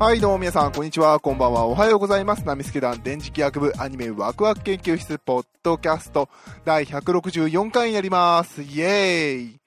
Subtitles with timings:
[0.00, 2.46] はい、どうも皆さん、こんにちは、こんばんは、おはようございます。
[2.46, 6.30] ナミスケ団電磁気学部アニメワクワク研究室ポッドキャスト
[6.64, 8.62] 第164回になります。
[8.62, 9.60] イエーイ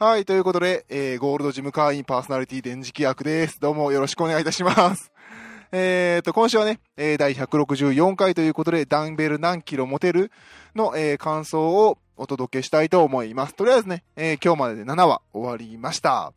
[0.00, 3.60] はい、ということで、えー、ゴールドジム会員パーソナリティ電磁気学です。
[3.60, 5.12] どうもよろしくお願いいたします。
[5.70, 10.32] えーと、今週はね、えー第164回ということで、ダンベル何キロ持てる
[10.74, 13.54] の、えー感想をお届けしたいと思います。
[13.54, 16.32] とりあえずね、えー今日までで7話終わりました。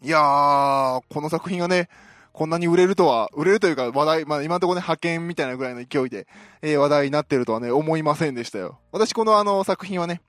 [0.00, 1.90] いやー、この作品がね、
[2.36, 6.26] こんなに売れるとは、売れるというか話題、まあ今のところね、派遣みたいなぐらいの勢いで、
[6.60, 8.78] えー話題になってるとはね、思いませんでしたよ。
[8.92, 10.20] 私このあの作品はね、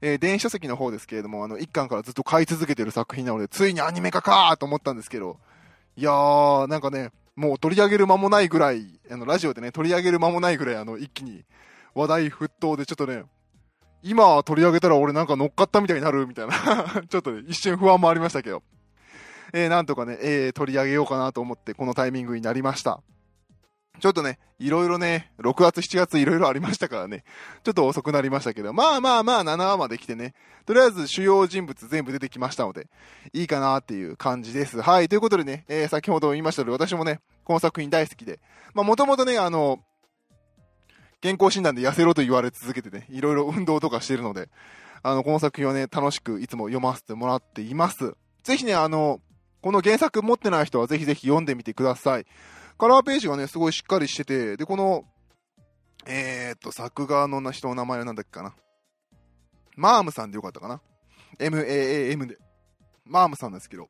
[0.00, 5.36] えー電子書籍の方ですけれども、あの、一巻からずっと買い続けてる作品なので、ついにアニメ化かーと思ったんですけど、
[5.96, 11.44] いやー、なんかね、もう取り上げる間もないぐらい、あの、ラジオでね、取り上げる間もないぐらい、あの、一気に
[11.94, 13.24] 話題沸騰で、ちょっとね、
[14.02, 18.62] 今取り上げたら俺なんか乗っかったみたいになるみたいな、 ちょっとね、一瞬不安もありましたけど、
[19.52, 23.00] えーなんとかね、えー取り上げようかなと思って、このタイミングになりました。
[24.00, 27.24] ちょっとね、いろいろね、6月、7月いろいろありましたからね、
[27.62, 32.88] ちょっと遅くなりましたけど、まあまあまあ、7話まで来てね、とりあえず主要人物全部出てきましたので、
[33.32, 34.80] いいかなっていう感じです。
[34.80, 38.40] はい、ということでね、えー先ほど言いました通り、私もね、この作品大好きで、
[38.72, 39.80] まあもともとね、あの、
[41.20, 44.48] 健康診断で痩せろと言われ続けてね、いろいろ運動とかしてるので、
[45.02, 48.14] あの、この作品をね、楽しくいつも読ませてもらっています。
[48.42, 49.20] ぜひね、あの、
[49.62, 52.26] この原作持ってない人はぜひぜひ読んでみてください。
[52.78, 55.04] カラーページがね、すごいしっかりしてて、で、この、
[56.06, 58.54] えー、っと、作画の人の名前はなんだっけかな。
[59.76, 60.80] マームさんでよかったかな。
[61.38, 62.38] MAAM で。
[63.04, 63.88] マームさんですけど。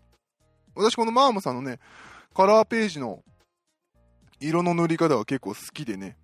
[0.74, 1.78] 私このマームさんのね、
[2.34, 3.22] カラーページの
[4.41, 6.16] 色の塗り方が結構好きでね、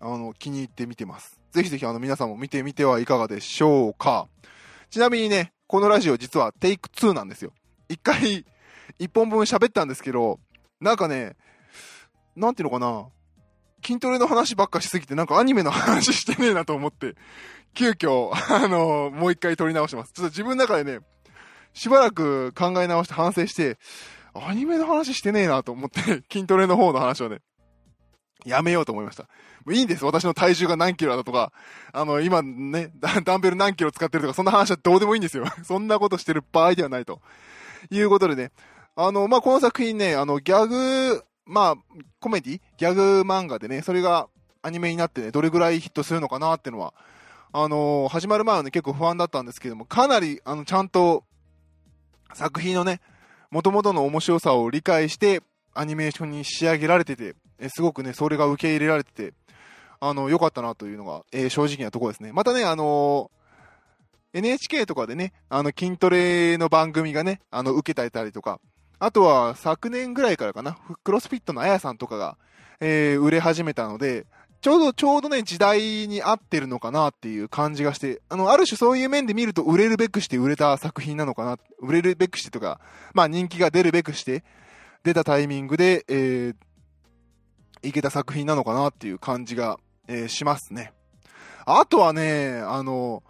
[0.00, 1.40] あの、気に入って見てます。
[1.52, 4.28] ぜひぜひあの皆さんも見てみてはいかがでしょうか。
[4.90, 7.52] ちなみにね、このラジオ実はテイク2なんですよ。
[7.88, 8.44] 一回、
[8.98, 10.38] 一本分喋ったんですけど、
[10.80, 11.36] なんかね、
[12.34, 13.06] なんていうのかな、
[13.84, 17.14] 筋トレの話ばっかしすぎて、なんかアニメの話してねえなと思って、
[17.74, 20.12] 急遽、あのもう一回撮り直してます。
[20.12, 21.04] ちょっと自分の中でね、
[21.72, 23.78] しばらく考え直して反省して、
[24.34, 27.40] アニメの話してねえなと思って、筋トレの方の話をね、
[28.44, 29.24] やめようと思いました。
[29.64, 30.04] もういいんです。
[30.04, 31.52] 私の体重が何キロだとか、
[31.92, 32.90] あの、今ね、
[33.24, 35.44] ダンベル何キロ使ってるとか、そんな話はどうでもいいんですよ。
[35.64, 37.20] そんなことしてる場合ではないと。
[37.90, 38.52] いうことでね、
[38.96, 41.74] あの、まあ、この作品ね、あの、ギャグ、まあ、
[42.18, 44.28] コメディギャグ漫画でね、それが
[44.62, 46.94] アニメになってね、どれぐらいヒットするのかなっていうのは、
[47.52, 51.24] あの始まる前はね、結構不安だったんですけども、かなり、あの、ちゃんと、
[52.32, 53.00] 作品のね、
[53.50, 55.42] 元々の面白さを理解して、
[55.74, 59.34] アニメーションに仕上げられてて、えすごくね、それが受け入れられてて、
[60.00, 62.32] あの、良かったなというのが、えー正直なところですね。
[62.32, 63.30] またね、あの
[64.32, 68.60] NHK とかでね、あの、筋トレの番組がね、あの、受けたりとか、
[68.98, 72.36] あとは昨年ぐらいからかな、クロスフィットのあやさんとかが、
[72.80, 74.26] えー売れ始めたので、
[74.60, 82.80] ちょうど、ちょうどね、時代に合ってるのかなっていう感じがして、あの、ある種そういう面で見ると売れるべくして売れた作品なのかな、売れるべくしてとか、
[83.12, 84.44] まあ人気が出るべくして、
[85.04, 86.56] 出たタイミングで、えー
[87.82, 89.78] いけた作品なのかなっていう感じが、
[90.08, 90.92] えーしますね。
[91.66, 93.22] あとはね、あの、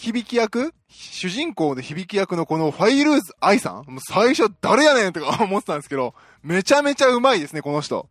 [0.00, 0.72] 響き役？
[0.88, 3.92] 主人公で響き役のこのファイルーズ愛さん？
[3.92, 8.08] もう最初誰やねんとか 思ってたんですけど、めちゃめちゃうまいですね、この人。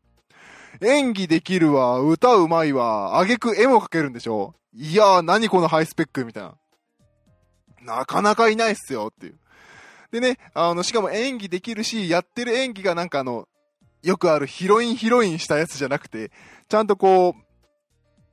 [0.81, 4.53] 演技できるわ、歌うまいわ、あげく絵も描けるんでしょ？
[4.71, 6.55] いやー、何このハイスペックみたいな。
[7.81, 9.39] なかなかいないっすよっていう。
[10.11, 13.47] でね、あの、しかも演技できるし、やってる演技がなんかあの、
[14.03, 16.31] よくあるヒロインヒロインしたやつじゃなくて、
[16.67, 17.35] ちゃんとこ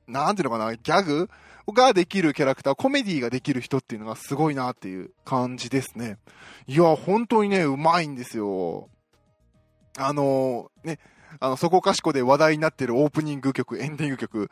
[0.07, 1.27] う、なんていうのかな、ギャグ？
[1.73, 6.17] ができるキャラクター、コメディができる人っていうのがすごいなっていう感じですね。
[6.67, 8.89] いや、本当にね、うまいんですよ。
[9.97, 10.99] あのね、
[11.39, 14.49] あの、そこかしこで話題になってるオープニング曲、エンディング曲。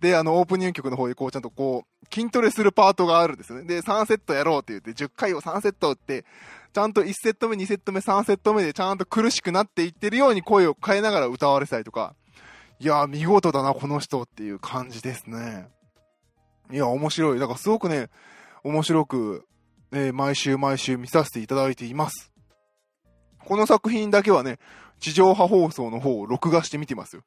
[0.00, 3.64] で、あの、オープニング曲の方でこう、ちゃんとこう、筋トレするパートがあるんですよね。
[3.64, 6.24] で、3セットやろうって言って、10回を3セット打って、
[6.72, 12.14] ちゃんと1セット目、2セット目、3セット目でちゃんと苦しくなっていってるように声を変えながら歌われたりとか、
[12.78, 15.68] いやー、見事だな、この人っていう感じですね。
[16.70, 17.38] いや、面白い。
[17.38, 18.10] だからすごくね、
[18.62, 19.46] 面白く、
[19.90, 22.32] えー毎週毎週見させていただいています。
[23.44, 24.58] この作品だけはね、
[25.00, 27.22] 地上波放送の方を録画して見てますよ。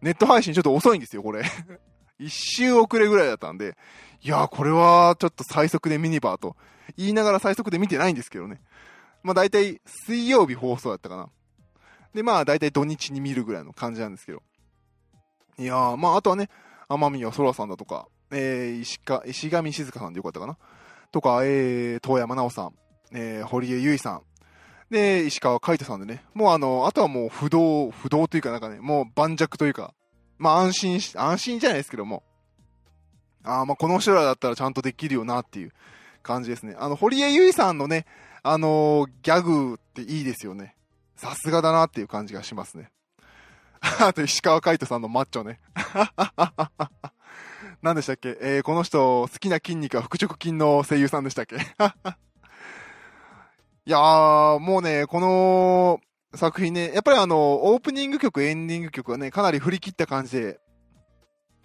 [0.00, 1.44] ネット配信ちょっと遅いんですよ、これ。
[2.18, 3.76] 一周遅れぐらいだったんで、
[4.20, 6.56] いやー、これはちょっと最速でミニバーと
[6.96, 8.60] 言いながら最速で見てないんですけどね。
[9.22, 11.28] まあ大体水曜日放送だったかな。
[12.14, 14.42] で、まあ大体土日に見るぐらいの感じなんですけど。
[15.58, 16.48] いやー、まああとはね、
[16.88, 20.56] 天宮空さんだとか、えー、石か、石上静香さんでよかったかな？
[21.10, 22.72] とか、えー、遠山奈緒さん、
[23.12, 24.22] えー、堀江由衣さん。
[24.90, 29.94] で、石川海人さんでね、もうあの、あとはもう不動、不動というかなんかね、もう盤石というか、
[30.38, 32.22] まあ安心し、安心じゃないですけども、
[33.44, 35.72] ああ、まあこの人らだったらちゃんとできるよなっていう
[36.22, 36.74] 感じですね。
[36.78, 38.06] あの、堀江由衣さんのね、
[38.42, 40.74] あのー、ギャグっていいですよね。
[41.16, 42.90] さすがだなっていう感じがしますね。
[43.80, 45.60] あと、石川海人さんのマッチョね。
[47.82, 48.38] 何でしたっけ？
[48.40, 51.56] えー、この人、好きな筋肉は腹直筋の声優さんでしたっけ？
[53.84, 56.00] いやー、もうね、この
[56.36, 60.60] 作品ね、やっぱりあの、オープニング曲、エンディング曲はね、かなり振り切った感じで、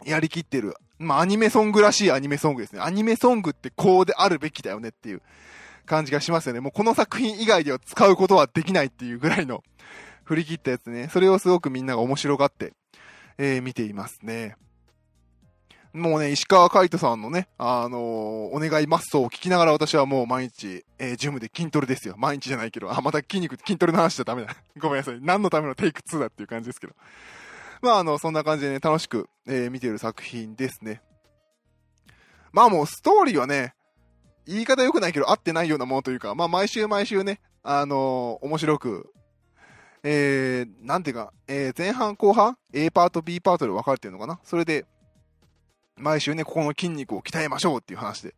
[0.05, 0.73] やりきってる。
[0.99, 2.81] まあ、アニメソングらしいアニメソングですね。
[2.81, 5.21] アニメソングってこうであるべきだよねっていう
[5.85, 6.59] 感じがしますよね。
[6.59, 9.63] もうこの作品以外では使うことはできないっていうぐらいの
[10.25, 11.07] 振り切ったやつね。
[11.13, 12.73] それをすごくみんなが面白がって、
[13.37, 14.55] えー、見ていますね。
[15.94, 18.01] もうね、石川海人さんのね、あのー、
[18.51, 22.16] お願いマッソを聞きながら私はもう毎日、えー、ジムで筋トレですよ。
[22.18, 24.56] 毎日じゃないけど、あ、また筋肉、筋トレの話じゃダメだ。
[24.78, 25.19] ごめんなさい。
[25.22, 26.94] 何のためのテイク2だっていう感じですけど。
[27.81, 31.01] まあ、あの、そんな感じでね、楽しく、えー、見てる作品ですね。
[32.51, 33.74] まあもう、ストーリーはね、
[34.45, 39.13] 言い方良くないけど、合ってないようなものというか、まあ、毎週毎週ね、あの面白く、
[40.04, 44.39] えー、なんていうか、えー、前半後半 ?A パート、B パートで分かれてるのかな？
[44.44, 44.86] それで、
[45.97, 48.35] 毎週ね、ここの筋肉を鍛えましょうっていう話で、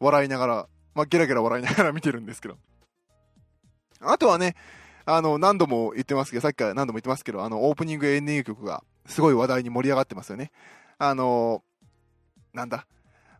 [0.00, 2.56] 笑いながら、まあ、ゲラゲラ笑いながら見てるんですけど。
[4.00, 4.56] あとはね、
[5.04, 10.50] あの、何度も言ってますけど、さっきから何度も言ってますけど、あの、オープニングエンディング曲が、すごい話題に盛り上がってますよね。
[10.98, 11.62] あの、
[12.52, 12.86] なんだ、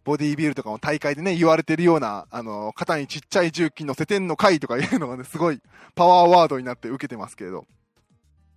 [0.05, 5.61] ボディービルとかも大会でね、言われてるような、あの、肩にちっちゃい重機乗せてんのかいとかいうのがね、すごい
[5.95, 7.67] パワーワードになって受けてますけれど。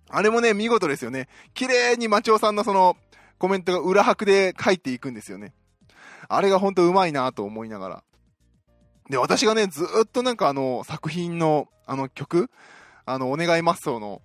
[0.08, 1.28] あれもね、見事ですよね。
[1.54, 2.96] 綺麗に町尾さんのその、
[3.38, 5.54] コメントが裏拍で書いていくんですよね。
[6.28, 8.04] あれがほんとうまいなと思いながら。
[9.10, 12.50] で、私がね、ずっとなんかあの、作品の、あの曲、
[13.04, 14.22] あの、お願いマッソーの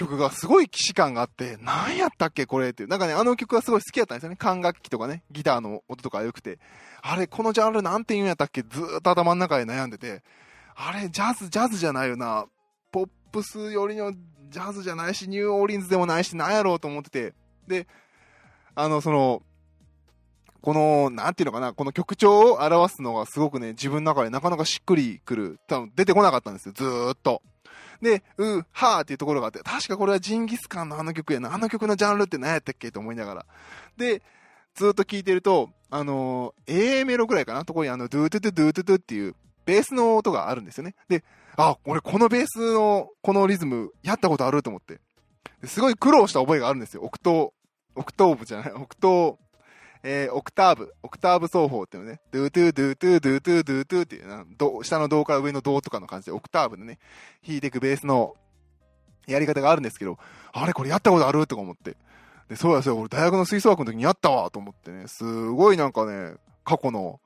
[0.00, 2.88] 曲がすごい既視感があって、何やったっけこれっていう。
[2.88, 4.36] なんかね、あの曲がすごい好きだったんですよね。
[4.36, 6.58] 管楽器とかね、ギターの音とか良くて。
[7.02, 10.22] あれ、このジャンルなんて言うんやったっけずっと頭の中で悩んでて。
[10.74, 12.46] あれ、ジャズ、ジャズじゃないよな。
[12.90, 14.12] ポップス寄りの
[14.48, 17.34] ジャズじゃないし、ニューオーリンズでもないし、なんやろうと思ってて。
[17.70, 17.86] で、
[18.74, 19.42] あの、その、
[20.60, 25.58] この、なんていうのかな、この曲調を表すのがすごくね、自分の中でなかなかしっくりくる。
[25.66, 27.40] 多分出てこなかったんですよ、ずーっと。
[28.02, 33.46] で、うー、はーっていうところがあって、確かこれはジンギスカンのあの曲やな、あの曲のジャンルって何やったっけと思いながら。
[33.96, 34.22] で、
[34.74, 39.34] ずっと聴いてると、あの、A メロぐらいかなところにあの、ドゥートゥトゥドゥートゥトゥっていう、
[39.64, 40.94] ベースの音があるんですよね。
[41.08, 41.24] で、
[41.56, 45.00] あ、俺このベースの、このリズム、やったことあると思って。
[45.66, 47.02] すごい苦労した覚えがあるんですよ。
[47.02, 47.52] オクト
[47.94, 49.50] オクトーブじゃない、オクトー、
[50.02, 56.98] えー、オクターブ、オクターブ奏法っていうのね、ドゥトゥドゥトゥドゥトゥドゥトゥっていうな、ど下のドから上のドとかの感じでオクターブでね、
[57.46, 58.34] 弾いていくベースの
[59.26, 60.18] やり方があるんですけど、
[60.52, 61.96] あれこれやったことあるとか思って。
[62.48, 66.34] で、そうやそうや、俺大学の吹奏楽の時にやったわと思ってね、すごいなんかね、
[66.64, 67.20] 過去の、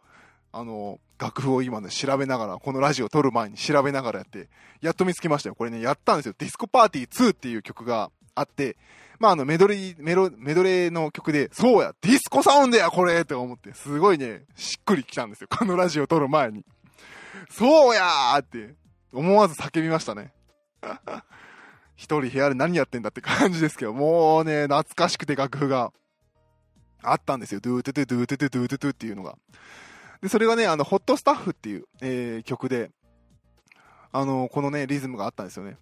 [0.53, 4.49] あの、楽譜を今ね、調べながら、このラジオ録る前に調べながらやって、
[4.83, 5.55] やっと見つけましたよ。
[5.55, 6.35] これね、やったんですよ。
[6.37, 8.77] ディスコパーティー2っていう曲があって、
[9.19, 15.49] まあ、あの、メドレー、メロ、メドレーの曲で、そうや、ディスコサウンドや、これって思って、すごいね、しっくりきたんですよ。
[15.57, 16.65] このラジオ録る前に。
[17.51, 18.75] そうやーって、
[19.13, 20.33] 思わず叫びましたね。
[21.97, 25.93] 一人部屋で何やってんだって感じですけど、もうね、懐かしくて楽譜が
[27.03, 27.61] あったんですよ。
[27.61, 29.39] ドゥートゥトゥドゥートゥトゥドゥートゥトゥっていうのが。
[30.21, 32.91] で、それがね、あの、ホットスタッフっていう、えー、曲で、
[34.11, 35.77] あの、このね、リズムがあったんですよね。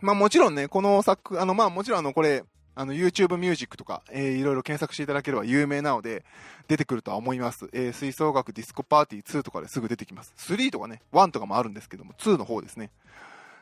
[0.00, 6.24] まあもちろんね、この作、あの、まあもちろんあの、これ、あの、YouTube ミュージックとか、えー、いろいろ検索していただければ有名なので、
[6.68, 7.68] 出てくるとは思います。
[7.72, 10.32] えー、吹奏楽ディスコパーティー2とかですぐ出てきます。
[10.36, 12.92] 3とかね、1とかもあるんですけども、2の方ですね。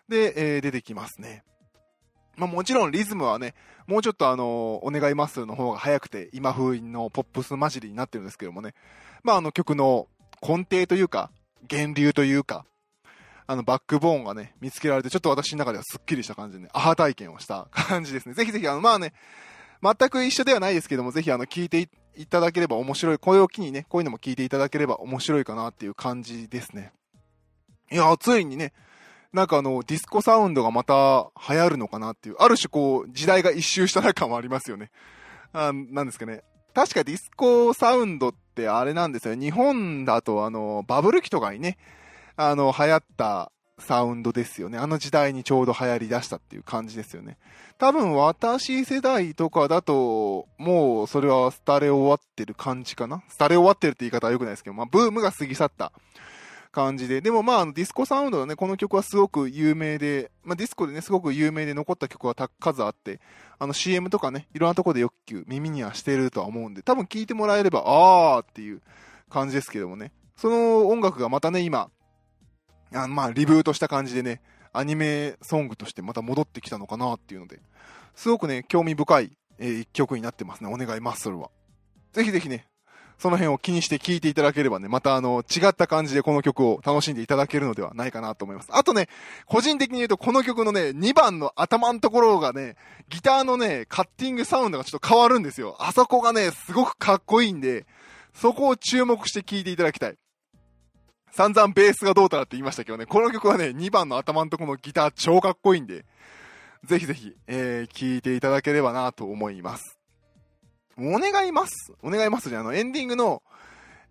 [0.08, 1.42] で、えー、出てきますね。
[2.36, 3.54] まあもちろんリズムはね、
[3.86, 8.74] もうちょっとあの、お願いマッスルの方が早くて、今風のポップス混じりになってるんですけどもね。
[9.22, 10.08] まああの曲の
[10.46, 11.30] 根底というか、
[11.70, 12.66] 源流というか、
[13.46, 18.34] あの、バックボーンがね、見つけられて、ちょっと私の中ではスッキリした感じでね、アハ体験をした感じですね。
[18.34, 19.12] ぜひぜひ、あの、まあね、
[19.82, 26.92] 全く一緒ではないですけども、ぜひあの、聞いていただければ面白い、これを機にね、こういうのも聞いていただければ面白いかなっていう感じですね。
[27.92, 28.72] いや、ついにね、
[29.32, 34.90] なんかあの、ディスコサウンドがまた流行るのかなっていう、ある種こう、時代が一周した中もありますよね。
[35.52, 36.42] あなんですかね。
[36.74, 39.34] 確かディスコサウンドってあれなんですよ。
[39.34, 41.78] 日本だとあの、バブル期とかにね、
[42.36, 44.78] あの、流行ったサウンドですよね。
[44.78, 47.36] あの時代にちょうど流行り出したっていう感じですよね。
[47.78, 53.22] 多分私世代とかだと、もうそれは廃れ終わってる感じかな。
[53.38, 55.92] 廃れ終わってるって言い方は良くないですけど、まあブームが過ぎ去った
[56.72, 57.20] 感じで。
[57.20, 63.20] でもまあ、ディスコサウンドのね、この曲はすごく有名で、まあディスコでね、すごく有名で残った曲は数あって、
[63.58, 68.80] あの CM とかね、いろんなとこでよく耳にはしてるとは思うんで、多分聴いてもらえれば、あーっていう
[69.28, 70.12] 感じですけどもね。
[70.36, 71.90] その音楽がまたね、今、
[72.94, 74.40] あまあ、リブートした感じでね、
[74.72, 77.60] アニメソングとしてまた戻ってきたのかなっていうので、
[78.14, 80.72] すごくね、興味深い、えー、一曲になってますね。
[80.72, 81.50] お願いマッスルは。
[82.12, 82.66] ぜひぜひね、
[83.18, 88.68] その辺を気にして聴いていただければね、またあの、違った感じでこの曲を楽しんでいただけるのではないかなと思います。
[88.72, 89.08] あとね、
[89.46, 92.76] 個人的に言うとこの曲のね、2番の頭のところがね、
[93.08, 95.76] ギターのね、カッティングサウンドがちょっと変わるんですよ。
[95.80, 97.86] あそこがね、すごくかっこいいんで、
[98.34, 100.18] そこを注目して聴いていただきたい。
[101.30, 106.04] 散々ベースがどうたらって言いましたけどね、この曲はね、2番の頭のとこのギター超かっこいいんで、
[106.84, 109.98] ぜひぜひ、えー、聴いていただければなと思います。
[110.98, 111.92] お願います。
[112.02, 113.42] お願いますじゃあの、エンディングの、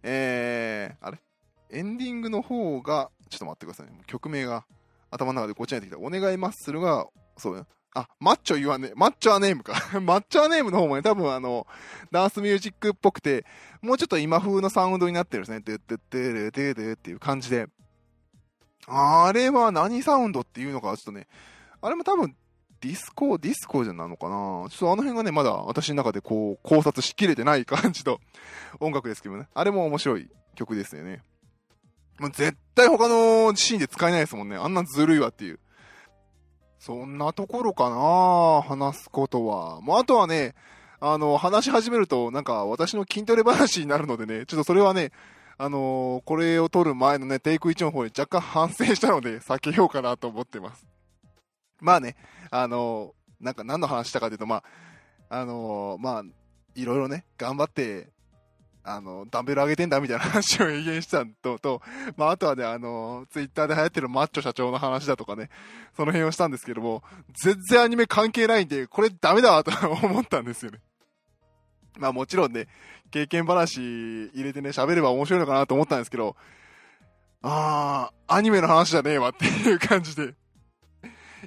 [0.03, 1.17] えー、あれ？
[1.72, 4.01] エンディングの方が、ちょっと待ってくださいね。
[4.05, 4.65] 曲名が
[5.10, 6.05] 頭の中でごちになってきた。
[6.05, 7.07] お願いマッスルが、
[7.38, 7.63] そうね。
[7.95, 9.73] あ、マッチョ言わね、マッチョアネームか。
[10.01, 11.65] マッチョアネームの方もね、多分あの、
[12.11, 13.45] ダンスミュージックっぽくて、
[13.81, 15.61] もうちょっと今風のサウンドになってるんですね。
[15.61, 17.67] てってってれててっていう感じで。
[18.87, 21.27] あれは何サウンドっていうのか、ちょっとね、
[21.81, 22.35] あれも多分
[22.81, 28.19] ディスコ、ディスコじゃなのかなちょっとあの辺がね、まだ私の中でこう、考察しきれてない感じの
[28.79, 29.47] 音楽ですけどね。
[29.53, 31.23] あれも面白い曲ですよね。
[32.19, 34.55] もう絶対他のシーンで使えないですもんね。
[34.55, 35.59] あんなずるいわっていう。
[36.85, 39.81] そんなところかな話すことは。
[39.81, 40.53] もうあとはね、
[40.99, 45.11] あの、話し始めると、なんか私の筋トレ話になるのでね、ちょっとそれはね、
[45.57, 50.85] あのー、これを撮る前のね、テイク1の方で若干反省したので、避けようかなと思ってます。
[51.81, 52.15] まあね、
[52.51, 54.63] あのー、なんか何の話したかというと、まあ、
[55.39, 56.23] あのー、まあ、
[56.75, 58.09] いろいろね、頑張って、
[58.87, 61.81] あの、ダンベル上げてんだみたいな話を言したのと、と、
[62.17, 65.49] まあ、あとはね、あの、ツイッターで流行ってるマッチョ社長の話だとかね、
[65.95, 67.01] その辺をしたんですけども、
[67.43, 70.79] 全然アニメ関係ないんで、これダメだわと思ったんですよね。
[71.97, 72.67] まあもちろんね、
[73.09, 76.35] 経験話入れてね、喋れば面白いのかなと思ったんですけど、
[77.41, 80.35] あー、アニメの話じゃねえわって いう感じで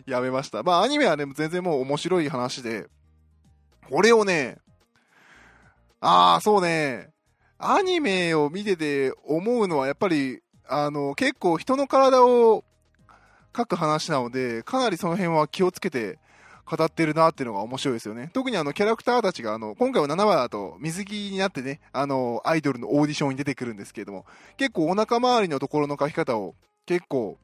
[0.07, 0.63] やめました。
[0.63, 2.89] まあ、アニメはね、全然もう面白い話で、
[3.89, 4.59] これをね、
[6.01, 7.11] ああ、そうね、
[7.59, 12.65] アニメを見てて思うのは、やっぱり、あの、結構人の体を
[13.57, 16.19] 書く話なので、かなりその辺は気をつけて
[16.65, 18.31] 語ってるなっていうのが面白いですよね。
[18.33, 24.25] 特にあの、キャラクターたちが、あの、今回は7話だと水着になってね、あの、アイドルのオーディションに出てくるんですけれども、
[24.57, 26.55] 結構お腹周りのところの書き方を
[26.87, 27.39] 結構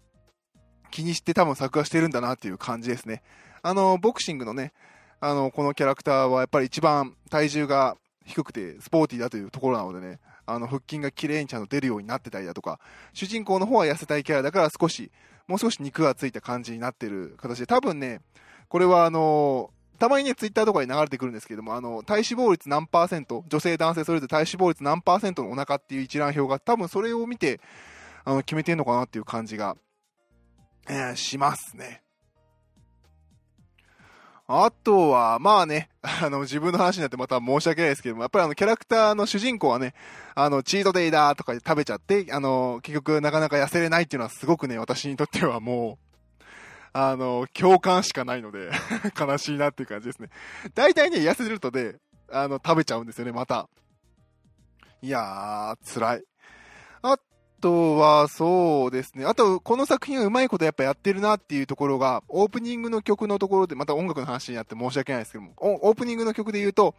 [0.92, 3.22] 気にして多分作画してるんだなっていう感じですね。
[3.62, 4.72] あの、ボクシングのね、
[5.18, 12.80] あの、このキャラクターはやっぱり一番体重が低くてスポーティーだというところなのでね、あの、腹筋が綺麗にちゃんと出るようになってたりだとか、
[13.12, 15.10] 主人公の方は痩せたいキャラだから少し、
[15.46, 18.20] もう少し肉がついた感じになってる形で、多分ね、
[18.68, 27.60] これはあのたまにね、ツイッターとかに流れてくるんですけども、あの、体脂肪率何パーセント、女性男性それぞれ体脂肪率何パーセントのお腹っていう一覧表が、多分それを見て、
[28.24, 29.76] あの、決めてんのかなっていう感じが
[30.88, 32.03] えー、しますね。
[34.46, 39.94] あとは、まあね、 あの、自分の話になってまた申し訳ないですけども、やっぱりあの、キャラクターの主人公はね、
[40.34, 46.44] あの、チートデイだとか食べちゃって、あの、結局なかなか痩せれないっていうのはすごくね、私にとってはもう、
[46.92, 48.70] あの、共感しかないので
[49.18, 50.28] 悲しいなっていう感じですね。
[50.74, 51.96] 大体ね、痩せるとね、
[52.30, 53.68] あの、食べちゃうんですよね、また。
[55.00, 56.24] いやー、辛い。
[57.02, 57.18] あ
[57.64, 59.24] とは、そうですね。
[59.24, 66.94] あと、この作品はうまいことやっぱやってるなっていうところが、オープニングの曲のところで、また音楽の話になって申し訳ないですけども、オープニングの曲で言うと、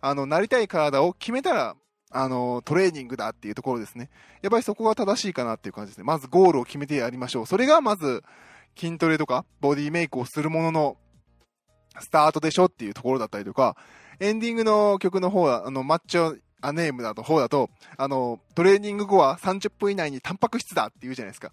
[0.00, 1.76] あの、なりたい体を決めたら、
[2.10, 4.08] あの、トレーニングだっていうところですね。
[4.40, 6.04] やっぱりそこが正しいかなっていう感じですね。
[6.04, 7.46] まずゴールを決めてやりましょう。
[7.46, 8.24] それがまず、
[8.74, 10.96] 筋トレとか、ボディメイクをするものの、
[12.00, 13.76] スタートでしょっていうところだったりとか、
[14.18, 21.52] エンディングの曲の方は、あの、マッチョアネームだと方だと、あの、トレーニング後は30分以内にタンパク質だって言うじゃないですか。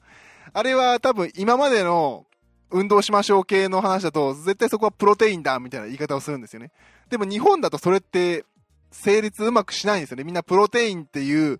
[0.53, 2.25] あれは多分今までの
[2.69, 6.71] 運動しましょう系の話だと、絶対そこはプロテインだみたいな言い方をするんですよね。
[7.09, 8.45] でも日本だとそれって
[8.91, 10.23] 成立うまくしないんですよね。
[10.23, 11.59] みんなプロテインっていう、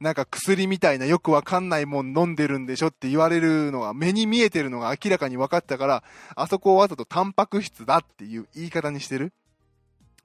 [0.00, 6.02] なんか薬みたいなよくわかんないもん飲んでるんでしょって言われるのが目に見えてるのが明らかに分かったから、
[6.36, 9.32] あそこをわざとタンパク質だっていう言い方にしてる。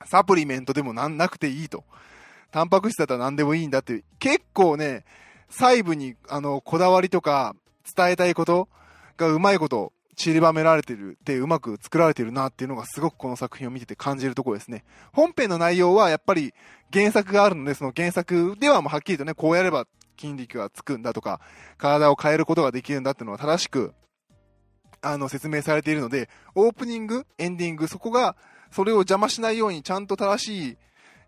[0.05, 1.83] サプリメントでもなんなくていいと。
[2.55, 5.03] タンパク質だったら何でもいいんだっていう、結構ね、
[5.49, 7.53] 細部に、あの、こだわりとか、
[7.93, 8.69] 伝えたいこと
[9.17, 14.85] がうまいこと散りばめられてるってうまく作られてるなっていうのがすごくこの作品を見てて感じるところですね。
[15.11, 16.53] 本編の内容はやっぱり
[16.93, 19.85] 原作があるので、その原作ではもうはっきりとね、こうやれば
[20.17, 21.41] 筋肉がつくんだとか、
[21.77, 23.93] 体を変えることができるんだっていうのは正しく、
[25.01, 28.37] あの、説明されているので、オープニング、エンディング、そこが、
[28.71, 30.77] それを邪魔しないようにちゃんと正しい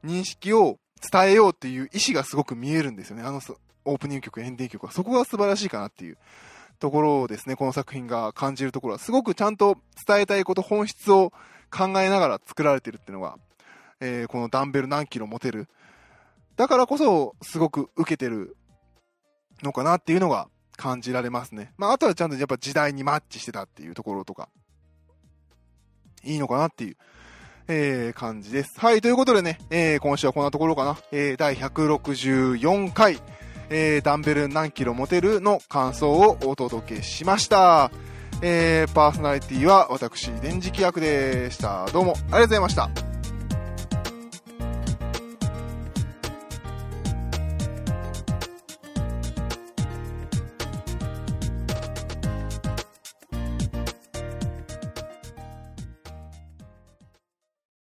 [0.05, 0.79] 認識を
[1.11, 3.23] 伝えようっていう意思がすごく見えるんですよね。
[3.23, 3.41] あの、
[3.85, 4.91] オープニング曲、エンディング曲は。
[4.91, 6.17] そこが素晴らしいかなっていう
[6.79, 7.55] ところをですね。
[7.55, 8.99] この作品が感じるところは。
[8.99, 11.31] すごくちゃんと伝えたいこと、本質を
[11.71, 13.37] 考えながら作られてるっていうのが、
[13.99, 15.67] えー、このダンベル何キロ持てる。
[16.55, 18.57] だからこそ、すごく受けてる
[19.63, 21.73] のかなっていうのが感じられますね。
[21.77, 24.49] まあ、あとはちゃんとやっぱ時代にマッチしてたっていうところとか、
[26.23, 26.97] いいのかなっていう、
[27.67, 28.79] えー、感じです。
[28.79, 30.97] はい、ということでね、えー、今週はこんなところかな。
[31.11, 33.19] えー、第164回、
[33.69, 37.91] えー、ダンベル何キロ持てるの感想をお届けしました。
[38.41, 41.87] えー、パーソナリティは私、電磁気役でした。
[41.87, 43.16] どうもありがとうございました。